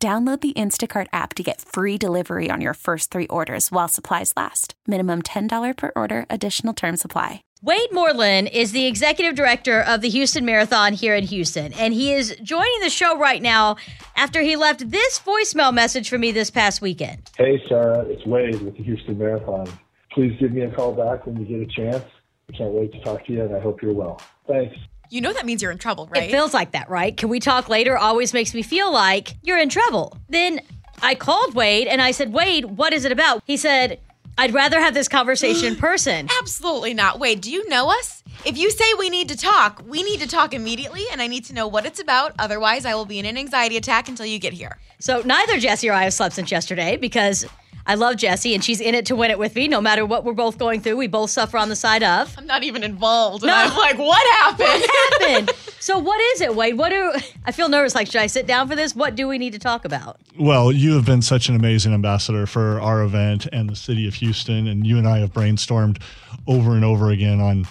[0.00, 4.32] Download the Instacart app to get free delivery on your first three orders while supplies
[4.36, 4.74] last.
[4.86, 7.42] Minimum $10 per order, additional term supply.
[7.62, 12.12] Wade Moreland is the executive director of the Houston Marathon here in Houston, and he
[12.12, 13.74] is joining the show right now
[14.14, 17.20] after he left this voicemail message for me this past weekend.
[17.36, 19.66] Hey, Sarah, it's Wade with the Houston Marathon.
[20.12, 22.04] Please give me a call back when you get a chance.
[22.48, 24.22] I can't wait to talk to you, and I hope you're well.
[24.46, 24.76] Thanks.
[25.10, 26.24] You know that means you're in trouble, right?
[26.24, 27.16] It feels like that, right?
[27.16, 27.96] Can we talk later?
[27.96, 30.18] Always makes me feel like you're in trouble.
[30.28, 30.60] Then
[31.02, 33.42] I called Wade and I said, Wade, what is it about?
[33.46, 34.00] He said,
[34.36, 36.28] I'd rather have this conversation in person.
[36.40, 37.18] Absolutely not.
[37.18, 38.22] Wade, do you know us?
[38.44, 41.44] If you say we need to talk, we need to talk immediately, and I need
[41.46, 42.34] to know what it's about.
[42.38, 44.78] Otherwise, I will be in an anxiety attack until you get here.
[45.00, 47.44] So neither Jesse or I have slept since yesterday because
[47.84, 49.66] I love Jesse, and she's in it to win it with me.
[49.66, 52.32] No matter what we're both going through, we both suffer on the side of.
[52.38, 53.42] I'm not even involved.
[53.44, 53.52] No.
[53.52, 54.68] I'm like, what happened?
[54.68, 54.90] What
[55.28, 55.50] happened?
[55.80, 56.78] so what is it, Wade?
[56.78, 57.12] What do
[57.44, 57.94] I feel nervous?
[57.94, 58.94] Like, should I sit down for this?
[58.94, 60.20] What do we need to talk about?
[60.38, 64.14] Well, you have been such an amazing ambassador for our event and the city of
[64.14, 66.00] Houston, and you and I have brainstormed
[66.46, 67.66] over and over again on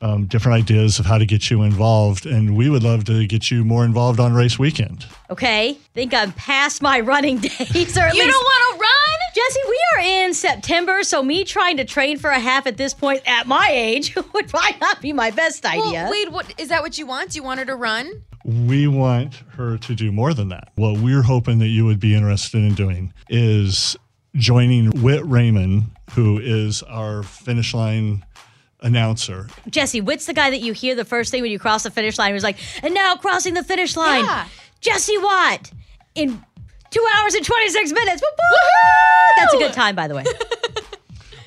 [0.00, 2.26] um, different ideas of how to get you involved.
[2.26, 5.06] And we would love to get you more involved on race weekend.
[5.30, 5.74] Okay.
[5.94, 7.96] Think I'm past my running days.
[7.96, 9.18] Or at you least, don't want to run?
[9.34, 9.67] Jesse, we are
[10.28, 13.68] in September, so me trying to train for a half at this point at my
[13.72, 15.82] age would probably not be my best idea.
[15.92, 17.30] Well, wait, what is that what you want?
[17.30, 18.22] Do you want her to run?
[18.44, 20.70] We want her to do more than that.
[20.76, 23.96] What we're hoping that you would be interested in doing is
[24.36, 28.24] joining Whit Raymond, who is our finish line
[28.80, 29.48] announcer.
[29.68, 32.18] Jesse, Whit's the guy that you hear the first thing when you cross the finish
[32.18, 32.34] line?
[32.34, 34.46] He's like, and now crossing the finish line, Yeah.
[34.80, 35.72] Jesse Watt
[36.14, 36.42] in
[36.90, 38.22] two hours and twenty six minutes.
[38.22, 39.36] Woo-hoo!
[39.36, 40.24] That's a good time, by the way.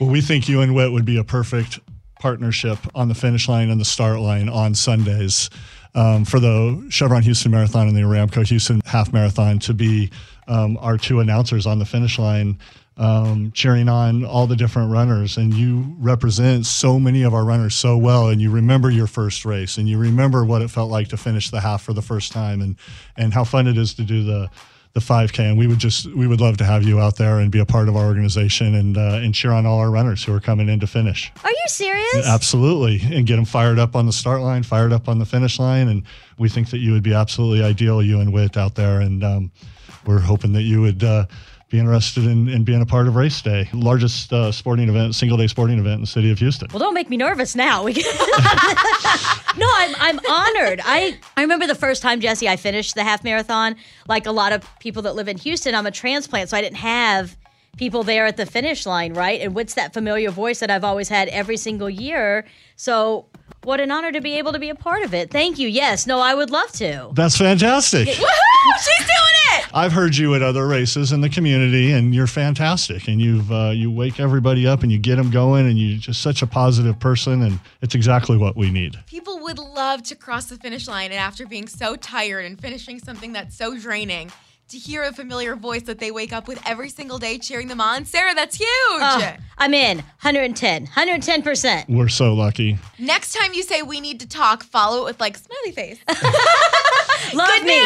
[0.00, 1.78] Well, we think you and Whit would be a perfect
[2.20, 5.50] partnership on the finish line and the start line on Sundays
[5.94, 10.10] um, for the Chevron Houston Marathon and the Aramco Houston Half Marathon to be
[10.48, 12.58] um, our two announcers on the finish line.
[12.96, 17.74] Um, cheering on all the different runners, and you represent so many of our runners
[17.74, 18.28] so well.
[18.28, 21.50] And you remember your first race, and you remember what it felt like to finish
[21.50, 22.76] the half for the first time, and
[23.16, 24.50] and how fun it is to do the
[24.92, 25.50] the 5K.
[25.50, 27.66] And we would just we would love to have you out there and be a
[27.66, 30.68] part of our organization and uh, and cheer on all our runners who are coming
[30.68, 31.30] in to finish.
[31.44, 32.26] Are you serious?
[32.26, 35.58] Absolutely, and get them fired up on the start line, fired up on the finish
[35.58, 36.02] line, and
[36.38, 39.50] we think that you would be absolutely ideal, you and Whit out there, and um,
[40.06, 41.04] we're hoping that you would.
[41.04, 41.26] Uh,
[41.70, 45.38] be interested in, in being a part of race day, largest uh, sporting event, single
[45.38, 46.68] day sporting event in the city of Houston.
[46.72, 47.86] Well, don't make me nervous now.
[49.56, 50.80] No, I'm I'm honored.
[50.84, 53.74] I I remember the first time Jesse I finished the half marathon.
[54.06, 56.76] Like a lot of people that live in Houston, I'm a transplant, so I didn't
[56.76, 57.36] have
[57.76, 59.40] people there at the finish line, right?
[59.40, 62.46] And what's that familiar voice that I've always had every single year?
[62.76, 63.26] So
[63.64, 65.30] what an honor to be able to be a part of it.
[65.30, 65.68] Thank you.
[65.68, 67.10] Yes, no, I would love to.
[67.14, 68.08] That's fantastic.
[68.08, 68.78] Woohoo!
[68.78, 69.59] She's doing it!
[69.72, 73.06] I've heard you at other races in the community, and you're fantastic.
[73.08, 76.20] And you've uh, you wake everybody up, and you get them going, and you're just
[76.20, 78.98] such a positive person, and it's exactly what we need.
[79.06, 82.98] People would love to cross the finish line, and after being so tired and finishing
[82.98, 84.32] something that's so draining,
[84.70, 87.80] to hear a familiar voice that they wake up with every single day cheering them
[87.80, 88.04] on.
[88.04, 88.68] Sarah, that's huge!
[88.70, 91.88] Oh, I'm in 110, 110%.
[91.88, 92.78] We're so lucky.
[92.98, 95.98] Next time you say we need to talk, follow it with like smiley face.
[97.34, 97.78] Love Good me.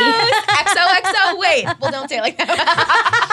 [1.44, 3.20] Wait, well, don't say it like that.